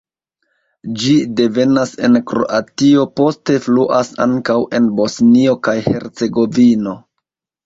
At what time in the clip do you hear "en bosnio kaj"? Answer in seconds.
4.79-5.77